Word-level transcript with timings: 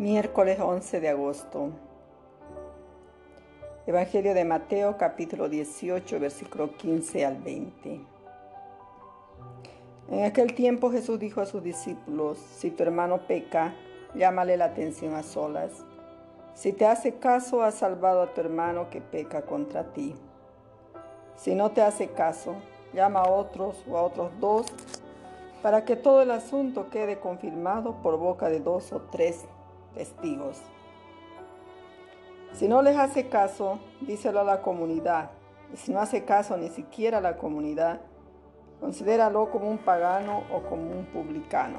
Miércoles 0.00 0.58
11 0.58 0.98
de 0.98 1.10
agosto. 1.10 1.72
Evangelio 3.86 4.32
de 4.32 4.46
Mateo 4.46 4.96
capítulo 4.96 5.50
18 5.50 6.18
versículo 6.18 6.74
15 6.74 7.26
al 7.26 7.36
20. 7.36 8.00
En 10.10 10.24
aquel 10.24 10.54
tiempo 10.54 10.90
Jesús 10.90 11.18
dijo 11.18 11.42
a 11.42 11.44
sus 11.44 11.62
discípulos, 11.62 12.38
si 12.38 12.70
tu 12.70 12.82
hermano 12.82 13.26
peca, 13.26 13.74
llámale 14.14 14.56
la 14.56 14.64
atención 14.64 15.14
a 15.14 15.22
solas. 15.22 15.84
Si 16.54 16.72
te 16.72 16.86
hace 16.86 17.16
caso, 17.16 17.62
has 17.62 17.74
salvado 17.74 18.22
a 18.22 18.32
tu 18.32 18.40
hermano 18.40 18.88
que 18.88 19.02
peca 19.02 19.42
contra 19.42 19.92
ti. 19.92 20.14
Si 21.36 21.54
no 21.54 21.72
te 21.72 21.82
hace 21.82 22.08
caso, 22.08 22.54
llama 22.94 23.20
a 23.20 23.28
otros 23.28 23.84
o 23.86 23.98
a 23.98 24.02
otros 24.02 24.30
dos 24.40 24.64
para 25.60 25.84
que 25.84 25.94
todo 25.94 26.22
el 26.22 26.30
asunto 26.30 26.88
quede 26.88 27.18
confirmado 27.18 27.96
por 28.02 28.16
boca 28.16 28.48
de 28.48 28.60
dos 28.60 28.94
o 28.94 29.02
tres 29.12 29.44
testigos. 29.94 30.62
Si 32.52 32.66
no 32.66 32.82
les 32.82 32.96
hace 32.96 33.28
caso, 33.28 33.78
díselo 34.00 34.40
a 34.40 34.44
la 34.44 34.60
comunidad. 34.60 35.30
Y 35.72 35.76
si 35.76 35.92
no 35.92 36.00
hace 36.00 36.24
caso 36.24 36.56
ni 36.56 36.68
siquiera 36.68 37.18
a 37.18 37.20
la 37.20 37.36
comunidad, 37.36 38.00
considéralo 38.80 39.50
como 39.50 39.70
un 39.70 39.78
pagano 39.78 40.42
o 40.52 40.62
como 40.62 40.90
un 40.90 41.06
publicano. 41.06 41.78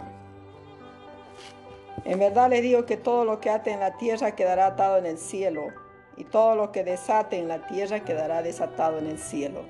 En 2.06 2.20
verdad 2.20 2.50
les 2.50 2.62
digo 2.62 2.86
que 2.86 2.98
todo 2.98 3.26
lo 3.26 3.42
que 3.42 3.50
ate 3.50 3.72
en 3.72 3.82
la 3.82 3.98
tierra 3.98 4.32
quedará 4.32 4.68
atado 4.68 4.98
en 4.98 5.06
el 5.06 5.18
cielo, 5.18 5.68
y 6.16 6.24
todo 6.24 6.56
lo 6.56 6.72
que 6.72 6.84
desate 6.84 7.38
en 7.38 7.48
la 7.48 7.68
tierra 7.68 8.02
quedará 8.02 8.42
desatado 8.42 8.98
en 8.98 9.08
el 9.08 9.18
cielo. 9.18 9.62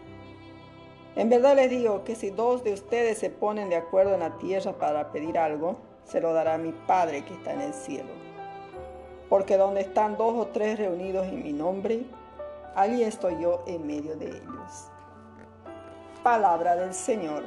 En 1.16 1.30
verdad 1.30 1.56
les 1.56 1.70
digo 1.70 2.04
que 2.04 2.16
si 2.16 2.30
dos 2.30 2.64
de 2.64 2.74
ustedes 2.74 3.18
se 3.18 3.30
ponen 3.30 3.70
de 3.70 3.76
acuerdo 3.76 4.14
en 4.14 4.22
la 4.22 4.38
tierra 4.38 4.74
para 4.74 5.12
pedir 5.12 5.38
algo, 5.38 5.78
se 6.06 6.22
lo 6.22 6.32
dará 6.32 6.58
mi 6.58 6.72
Padre 6.72 7.26
que 7.26 7.34
está 7.34 7.54
en 7.54 7.62
el 7.62 7.74
cielo 7.74 8.31
porque 9.32 9.56
donde 9.56 9.80
están 9.80 10.18
dos 10.18 10.34
o 10.36 10.48
tres 10.48 10.78
reunidos 10.78 11.26
en 11.26 11.42
mi 11.42 11.54
nombre, 11.54 12.04
allí 12.76 13.02
estoy 13.02 13.42
yo 13.42 13.64
en 13.66 13.88
medio 13.88 14.18
de 14.18 14.26
ellos. 14.28 14.90
Palabra 16.22 16.76
del 16.76 16.94
Señor. 16.94 17.44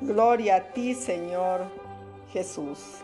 Gloria 0.00 0.56
a 0.56 0.60
ti, 0.72 0.94
Señor 0.94 1.60
Jesús. 2.32 3.02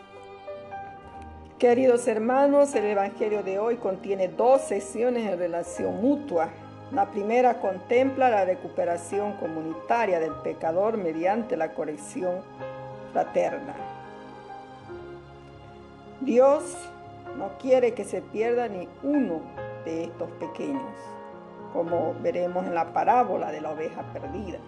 Queridos 1.61 2.09
hermanos, 2.09 2.75
el 2.75 2.87
Evangelio 2.87 3.45
de 3.45 3.61
hoy 3.61 3.77
contiene 3.77 4.27
dos 4.27 4.63
sesiones 4.63 5.25
en 5.25 5.39
relación 5.39 6.01
mutua. 6.03 6.49
La 6.91 7.13
primera 7.13 7.61
contempla 7.61 8.31
la 8.31 8.45
recuperación 8.45 9.35
comunitaria 9.35 10.19
del 10.19 10.35
pecador 10.43 10.97
mediante 10.97 11.57
la 11.57 11.73
corrección 11.73 12.41
fraterna. 13.13 13.77
Dios 16.21 16.77
no 17.37 17.59
quiere 17.59 17.95
que 17.95 18.05
se 18.05 18.23
pierda 18.23 18.69
ni 18.69 18.89
uno 19.03 19.41
de 19.85 20.05
estos 20.05 20.31
pequeños, 20.33 20.95
como 21.73 22.15
veremos 22.21 22.67
en 22.67 22.75
la 22.75 22.93
parábola 22.93 23.53
de 23.53 23.61
la 23.61 23.73
oveja 23.73 24.03
perdida. 24.13 24.59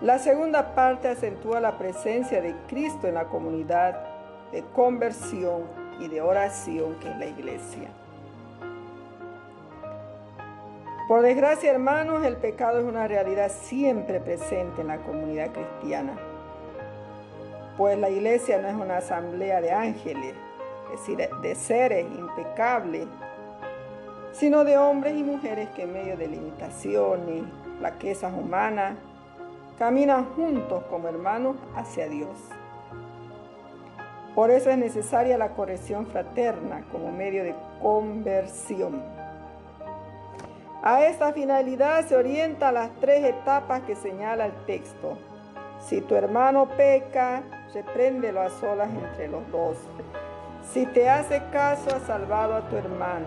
La 0.00 0.18
segunda 0.18 0.74
parte 0.74 1.08
acentúa 1.08 1.60
la 1.60 1.78
presencia 1.78 2.42
de 2.42 2.54
Cristo 2.66 3.06
en 3.06 3.14
la 3.14 3.24
comunidad 3.24 4.00
de 4.52 4.62
conversión 4.74 5.62
y 6.00 6.08
de 6.08 6.20
oración 6.20 6.94
que 6.96 7.08
es 7.08 7.18
la 7.18 7.26
iglesia. 7.26 7.88
Por 11.06 11.20
desgracia, 11.20 11.70
hermanos, 11.70 12.24
el 12.24 12.36
pecado 12.36 12.78
es 12.78 12.84
una 12.84 13.06
realidad 13.06 13.50
siempre 13.50 14.20
presente 14.20 14.80
en 14.80 14.88
la 14.88 14.98
comunidad 14.98 15.50
cristiana, 15.52 16.14
pues 17.76 17.98
la 17.98 18.08
iglesia 18.08 18.58
no 18.58 18.68
es 18.68 18.74
una 18.74 18.98
asamblea 18.98 19.60
de 19.60 19.70
ángeles, 19.70 20.34
es 20.92 21.00
decir, 21.00 21.28
de 21.42 21.54
seres 21.54 22.06
impecables, 22.10 23.06
sino 24.32 24.64
de 24.64 24.76
hombres 24.76 25.16
y 25.16 25.22
mujeres 25.22 25.68
que 25.70 25.82
en 25.82 25.92
medio 25.92 26.16
de 26.16 26.28
limitaciones, 26.28 27.44
flaquezas 27.78 28.32
humanas, 28.32 28.96
caminan 29.78 30.26
juntos 30.34 30.84
como 30.90 31.08
hermanos 31.08 31.56
hacia 31.74 32.08
Dios. 32.08 32.36
Por 34.34 34.50
eso 34.50 34.70
es 34.70 34.78
necesaria 34.78 35.38
la 35.38 35.50
corrección 35.50 36.06
fraterna 36.06 36.84
como 36.90 37.12
medio 37.12 37.44
de 37.44 37.54
conversión. 37.80 39.00
A 40.82 41.04
esta 41.06 41.32
finalidad 41.32 42.04
se 42.06 42.16
orientan 42.16 42.74
las 42.74 42.90
tres 43.00 43.24
etapas 43.24 43.82
que 43.82 43.94
señala 43.94 44.46
el 44.46 44.52
texto. 44.66 45.16
Si 45.78 46.00
tu 46.00 46.16
hermano 46.16 46.68
peca, 46.76 47.42
repréndelo 47.72 48.40
a 48.40 48.50
solas 48.50 48.90
entre 48.90 49.28
los 49.28 49.48
dos. 49.50 49.78
Si 50.72 50.86
te 50.86 51.08
hace 51.08 51.42
caso, 51.52 51.94
has 51.94 52.02
salvado 52.02 52.54
a 52.54 52.62
tu 52.62 52.76
hermano. 52.76 53.26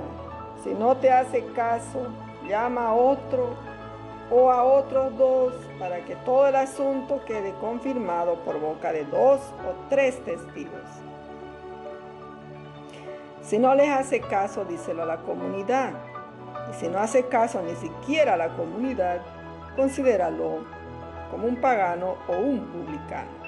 Si 0.63 0.73
no 0.73 0.97
te 0.97 1.11
hace 1.11 1.45
caso, 1.53 2.07
llama 2.47 2.87
a 2.87 2.93
otro 2.93 3.55
o 4.29 4.51
a 4.51 4.63
otros 4.63 5.17
dos 5.17 5.53
para 5.79 6.03
que 6.03 6.15
todo 6.17 6.47
el 6.47 6.55
asunto 6.55 7.21
quede 7.25 7.53
confirmado 7.61 8.35
por 8.43 8.59
boca 8.59 8.91
de 8.91 9.05
dos 9.05 9.39
o 9.65 9.87
tres 9.89 10.23
testigos. 10.25 10.81
Si 13.41 13.57
no 13.57 13.75
les 13.75 13.89
hace 13.89 14.19
caso, 14.19 14.65
díselo 14.65 15.03
a 15.03 15.05
la 15.05 15.17
comunidad. 15.17 15.93
Y 16.69 16.73
si 16.73 16.89
no 16.89 16.99
hace 16.99 17.27
caso 17.27 17.61
ni 17.61 17.75
siquiera 17.75 18.33
a 18.33 18.37
la 18.37 18.49
comunidad, 18.49 19.21
considéralo 19.77 20.65
como 21.31 21.47
un 21.47 21.55
pagano 21.61 22.15
o 22.27 22.33
un 22.33 22.59
publicano. 22.65 23.46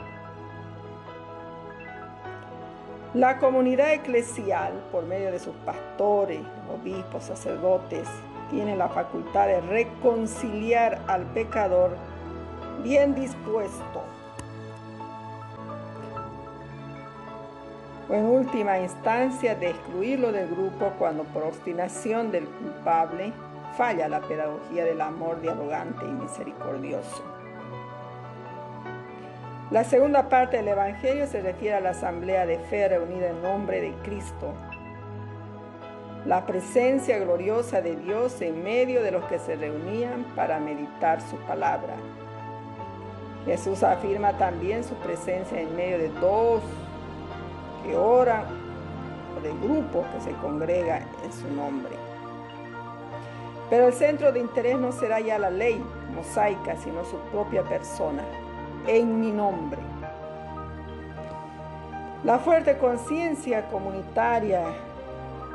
La 3.16 3.40
comunidad 3.40 3.92
eclesial, 3.92 4.72
por 4.92 5.04
medio 5.04 5.32
de 5.32 5.40
sus 5.40 5.56
pastores, 5.66 6.42
obispos, 6.72 7.24
sacerdotes, 7.24 8.08
tiene 8.52 8.76
la 8.76 8.88
facultad 8.88 9.48
de 9.48 9.62
reconciliar 9.62 11.02
al 11.08 11.24
pecador 11.34 11.98
bien 12.84 13.16
dispuesto. 13.16 14.04
O 18.08 18.14
en 18.14 18.26
última 18.26 18.78
instancia, 18.78 19.56
de 19.56 19.72
excluirlo 19.72 20.32
del 20.32 20.48
grupo 20.48 20.94
cuando 21.00 21.24
por 21.24 21.46
obstinación 21.46 22.32
del 22.32 22.46
culpable 22.46 23.34
falla 23.76 24.08
la 24.08 24.22
pedagogía 24.22 24.86
del 24.86 25.02
amor 25.02 25.42
dialogante 25.42 26.06
y 26.06 26.12
misericordioso. 26.12 27.39
La 29.72 29.84
segunda 29.84 30.30
parte 30.30 30.58
del 30.58 30.70
Evangelio 30.70 31.28
se 31.28 31.42
refiere 31.42 31.76
a 31.76 31.80
la 31.80 31.92
asamblea 31.92 32.48
de 32.48 32.58
fe 32.58 32.88
reunida 32.88 33.30
en 33.30 33.44
nombre 33.44 33.80
de 33.80 33.94
Cristo. 34.02 34.52
La 36.26 36.48
presencia 36.48 37.20
gloriosa 37.20 37.80
de 37.80 37.96
Dios 37.96 38.42
en 38.42 38.64
medio 38.64 39.04
de 39.04 39.12
los 39.12 39.24
que 39.26 39.38
se 39.38 39.56
reunían 39.56 40.24
para 40.36 40.60
meditar 40.60 41.22
su 41.22 41.36
palabra. 41.46 41.94
Jesús 43.46 43.84
afirma 43.84 44.36
también 44.40 44.84
su 44.84 44.96
presencia 44.96 45.62
en 45.62 45.76
medio 45.76 46.00
de 46.00 46.10
dos 46.20 46.64
que 47.86 47.96
oran 47.96 48.46
o 49.38 49.42
de 49.42 49.54
grupos 49.68 50.04
que 50.08 50.22
se 50.22 50.32
congregan 50.38 51.04
en 51.24 51.32
su 51.32 51.48
nombre. 51.48 51.94
Pero 53.70 53.86
el 53.86 53.94
centro 53.94 54.32
de 54.32 54.40
interés 54.40 54.80
no 54.80 54.92
será 54.92 55.20
ya 55.20 55.38
la 55.38 55.52
ley 55.52 55.80
mosaica, 56.16 56.76
sino 56.78 57.06
su 57.06 57.18
propia 57.32 57.62
persona 57.62 58.24
en 58.88 59.20
mi 59.20 59.32
nombre. 59.32 59.80
La 62.24 62.40
fuerte 62.40 62.78
conciencia 62.78 63.68
comunitaria 63.70 64.64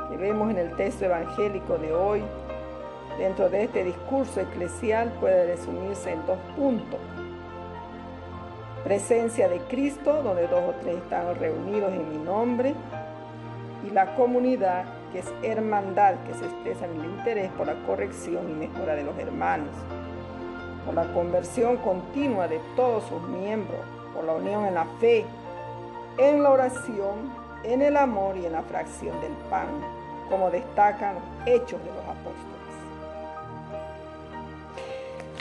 que 0.09 0.17
vemos 0.17 0.49
en 0.49 0.57
el 0.57 0.75
texto 0.75 1.05
evangélico 1.05 1.77
de 1.77 1.93
hoy, 1.93 2.23
dentro 3.17 3.49
de 3.49 3.63
este 3.63 3.83
discurso 3.83 4.41
eclesial, 4.41 5.11
puede 5.19 5.55
resumirse 5.55 6.11
en 6.11 6.25
dos 6.25 6.39
puntos. 6.55 6.99
Presencia 8.83 9.47
de 9.47 9.59
Cristo, 9.61 10.21
donde 10.23 10.47
dos 10.47 10.61
o 10.69 10.73
tres 10.81 10.97
están 10.97 11.35
reunidos 11.35 11.91
en 11.93 12.09
mi 12.09 12.17
nombre, 12.17 12.75
y 13.87 13.91
la 13.91 14.15
comunidad, 14.15 14.85
que 15.11 15.19
es 15.19 15.33
hermandad, 15.43 16.15
que 16.25 16.33
se 16.33 16.45
expresa 16.45 16.85
en 16.85 16.99
el 16.99 17.05
interés 17.05 17.51
por 17.51 17.67
la 17.67 17.75
corrección 17.85 18.49
y 18.49 18.53
mejora 18.53 18.95
de 18.95 19.03
los 19.03 19.17
hermanos 19.17 19.69
por 20.85 20.93
la 20.93 21.11
conversión 21.13 21.77
continua 21.77 22.47
de 22.47 22.59
todos 22.75 23.03
sus 23.05 23.21
miembros, 23.23 23.79
por 24.13 24.23
la 24.23 24.33
unión 24.33 24.65
en 24.65 24.75
la 24.75 24.85
fe, 24.99 25.25
en 26.17 26.43
la 26.43 26.51
oración, 26.51 27.33
en 27.63 27.81
el 27.81 27.97
amor 27.97 28.37
y 28.37 28.45
en 28.45 28.53
la 28.53 28.61
fracción 28.61 29.19
del 29.21 29.33
pan, 29.49 29.67
como 30.29 30.49
destacan 30.51 31.15
los 31.15 31.47
hechos 31.47 31.79
de 31.83 31.87
los 31.87 32.03
apóstoles. 32.03 32.55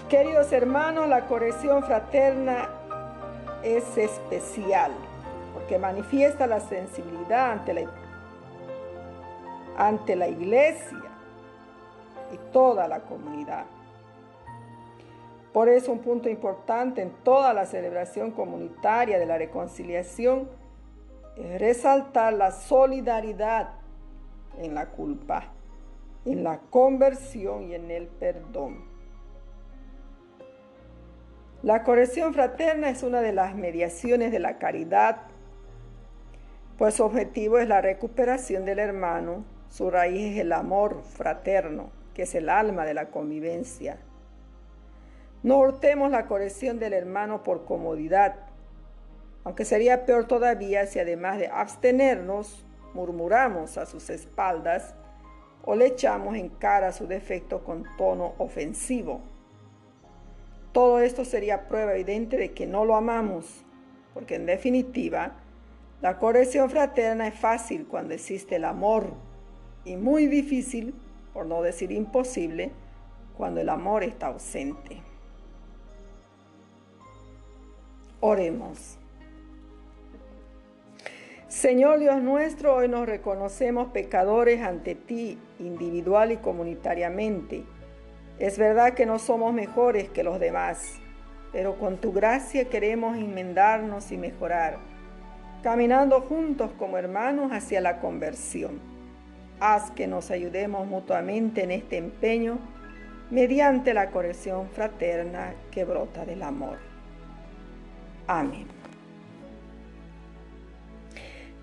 Queridos 0.08 0.52
hermanos, 0.52 1.08
la 1.08 1.26
corrección 1.26 1.82
fraterna 1.82 2.69
es 3.62 3.96
especial 3.96 4.93
porque 5.55 5.79
manifiesta 5.79 6.46
la 6.46 6.61
sensibilidad 6.61 7.52
ante 7.52 7.73
la, 7.73 7.91
ante 9.79 10.17
la 10.17 10.29
iglesia 10.29 10.99
y 12.32 12.52
toda 12.52 12.87
la 12.88 13.00
comunidad. 13.00 13.64
Por 15.54 15.68
eso 15.68 15.92
un 15.92 16.00
punto 16.00 16.28
importante 16.28 17.00
en 17.00 17.12
toda 17.22 17.54
la 17.54 17.64
celebración 17.64 18.32
comunitaria 18.32 19.20
de 19.20 19.24
la 19.24 19.38
reconciliación 19.38 20.50
es 21.36 21.60
resaltar 21.60 22.32
la 22.32 22.50
solidaridad 22.50 23.74
en 24.58 24.74
la 24.74 24.86
culpa, 24.90 25.52
en 26.24 26.42
la 26.42 26.58
conversión 26.58 27.70
y 27.70 27.74
en 27.76 27.88
el 27.92 28.08
perdón. 28.08 28.84
La 31.62 31.84
corrección 31.84 32.34
fraterna 32.34 32.88
es 32.88 33.04
una 33.04 33.20
de 33.20 33.32
las 33.32 33.54
mediaciones 33.54 34.32
de 34.32 34.40
la 34.40 34.58
caridad, 34.58 35.18
pues 36.78 36.94
su 36.94 37.04
objetivo 37.04 37.60
es 37.60 37.68
la 37.68 37.80
recuperación 37.80 38.64
del 38.64 38.80
hermano, 38.80 39.44
su 39.68 39.88
raíz 39.88 40.32
es 40.32 40.40
el 40.40 40.50
amor 40.50 41.04
fraterno, 41.04 41.92
que 42.12 42.22
es 42.22 42.34
el 42.34 42.48
alma 42.48 42.84
de 42.84 42.94
la 42.94 43.12
convivencia. 43.12 44.00
No 45.44 45.58
hurtemos 45.58 46.11
la 46.11 46.26
corrección 46.26 46.79
del 46.79 46.94
hermano 46.94 47.43
por 47.43 47.67
comodidad, 47.67 48.35
aunque 49.44 49.67
sería 49.67 50.06
peor 50.06 50.25
todavía 50.25 50.87
si 50.87 51.00
además 51.00 51.37
de 51.37 51.49
abstenernos, 51.49 52.64
murmuramos 52.94 53.76
a 53.76 53.85
sus 53.85 54.08
espaldas 54.08 54.94
o 55.62 55.76
le 55.76 55.88
echamos 55.88 56.35
en 56.37 56.49
cara 56.49 56.93
su 56.93 57.06
defecto 57.06 57.62
con 57.62 57.85
tono 57.99 58.32
ofensivo. 58.38 59.20
Todo 60.73 61.00
esto 61.00 61.26
sería 61.26 61.69
prueba 61.69 61.93
evidente 61.93 62.38
de 62.38 62.52
que 62.52 62.67
no 62.67 62.87
lo 62.87 62.96
amamos, 62.96 63.67
porque 64.14 64.37
en 64.37 64.46
definitiva, 64.46 65.35
la 66.00 66.19
corrección 66.19 66.70
fraterna 66.70 67.29
es 67.29 67.38
fácil 67.38 67.87
cuando 67.87 68.14
existe 68.14 68.56
el 68.56 68.64
amor 68.64 69.12
y 69.85 69.96
muy 69.96 70.26
difícil, 70.26 70.94
por 71.35 71.44
no 71.44 71.61
decir 71.61 71.93
imposible, 71.93 72.73
cuando 73.37 73.61
el 73.61 73.69
amor 73.69 74.05
está 74.05 74.29
ausente. 74.29 75.02
Oremos. 78.26 78.96
Señor 81.46 81.98
Dios 81.98 82.22
nuestro, 82.22 82.74
hoy 82.74 82.88
nos 82.88 83.04
reconocemos 83.04 83.88
pecadores 83.88 84.62
ante 84.62 84.94
ti, 84.94 85.38
individual 85.58 86.32
y 86.32 86.38
comunitariamente. 86.38 87.64
Es 88.38 88.56
verdad 88.56 88.94
que 88.94 89.04
no 89.04 89.18
somos 89.18 89.52
mejores 89.52 90.08
que 90.08 90.24
los 90.24 90.40
demás, 90.40 90.94
pero 91.52 91.78
con 91.78 91.98
tu 91.98 92.14
gracia 92.14 92.70
queremos 92.70 93.18
enmendarnos 93.18 94.10
y 94.10 94.16
mejorar, 94.16 94.78
caminando 95.62 96.22
juntos 96.22 96.70
como 96.78 96.96
hermanos 96.96 97.52
hacia 97.52 97.82
la 97.82 98.00
conversión. 98.00 98.80
Haz 99.60 99.90
que 99.90 100.06
nos 100.06 100.30
ayudemos 100.30 100.86
mutuamente 100.86 101.64
en 101.64 101.72
este 101.72 101.98
empeño 101.98 102.58
mediante 103.30 103.92
la 103.92 104.10
corrección 104.10 104.70
fraterna 104.70 105.52
que 105.70 105.84
brota 105.84 106.24
del 106.24 106.42
amor. 106.42 106.94
Amén. 108.26 108.66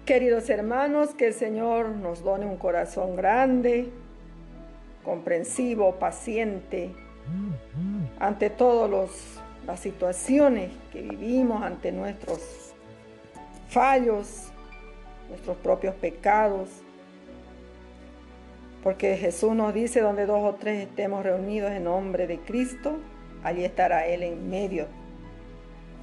Queridos 0.05 0.49
hermanos, 0.49 1.15
que 1.15 1.27
el 1.27 1.33
Señor 1.33 1.89
nos 1.89 2.23
done 2.23 2.45
un 2.45 2.57
corazón 2.57 3.15
grande, 3.15 3.89
comprensivo, 5.03 5.95
paciente, 5.95 6.91
ante 8.19 8.49
todas 8.49 9.41
las 9.65 9.79
situaciones 9.79 10.71
que 10.91 11.01
vivimos, 11.01 11.63
ante 11.63 11.91
nuestros 11.91 12.73
fallos, 13.69 14.51
nuestros 15.29 15.57
propios 15.57 15.95
pecados. 15.95 16.69
Porque 18.83 19.15
Jesús 19.17 19.53
nos 19.53 19.73
dice, 19.73 20.01
donde 20.01 20.25
dos 20.25 20.43
o 20.43 20.55
tres 20.55 20.87
estemos 20.87 21.23
reunidos 21.23 21.71
en 21.71 21.85
nombre 21.85 22.27
de 22.27 22.39
Cristo, 22.39 22.97
allí 23.43 23.63
estará 23.63 24.05
Él 24.07 24.23
en 24.23 24.49
medio 24.49 24.87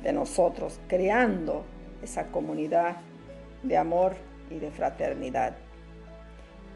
de 0.02 0.12
nosotros, 0.12 0.80
creando 0.88 1.64
esa 2.02 2.26
comunidad 2.26 2.96
de 3.62 3.76
amor 3.76 4.16
y 4.50 4.58
de 4.58 4.70
fraternidad. 4.70 5.56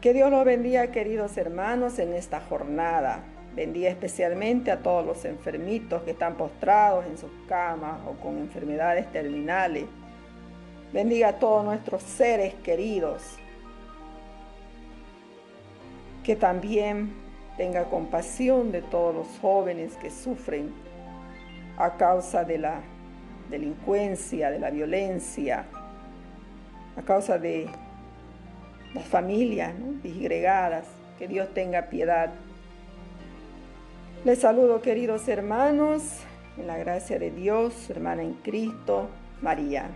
Que 0.01 0.13
Dios 0.13 0.29
los 0.29 0.43
bendiga, 0.43 0.87
queridos 0.91 1.37
hermanos, 1.37 1.97
en 1.99 2.13
esta 2.13 2.41
jornada. 2.41 3.23
Bendiga 3.55 3.89
especialmente 3.89 4.71
a 4.71 4.81
todos 4.81 5.05
los 5.05 5.23
enfermitos 5.25 6.01
que 6.03 6.11
están 6.11 6.35
postrados 6.35 7.05
en 7.05 7.17
sus 7.17 7.31
camas 7.47 8.01
o 8.07 8.21
con 8.21 8.37
enfermedades 8.37 9.09
terminales. 9.11 9.85
Bendiga 10.91 11.29
a 11.29 11.39
todos 11.39 11.63
nuestros 11.63 12.03
seres 12.03 12.53
queridos. 12.55 13.23
Que 16.23 16.35
también 16.35 17.13
tenga 17.57 17.85
compasión 17.85 18.71
de 18.71 18.81
todos 18.81 19.15
los 19.15 19.27
jóvenes 19.39 19.95
que 19.97 20.09
sufren 20.09 20.73
a 21.77 21.95
causa 21.97 22.43
de 22.43 22.57
la 22.57 22.81
delincuencia, 23.53 24.49
de 24.49 24.59
la 24.59 24.71
violencia, 24.71 25.65
a 26.97 27.01
causa 27.03 27.37
de 27.37 27.67
las 28.93 29.05
familias 29.05 29.73
disgregadas. 30.01 30.87
Que 31.17 31.27
Dios 31.27 31.53
tenga 31.53 31.83
piedad. 31.83 32.31
Les 34.25 34.39
saludo 34.39 34.81
queridos 34.81 35.27
hermanos, 35.27 36.01
en 36.57 36.67
la 36.67 36.77
gracia 36.77 37.19
de 37.19 37.29
Dios, 37.29 37.89
hermana 37.89 38.23
en 38.23 38.33
Cristo, 38.33 39.07
María. 39.41 39.89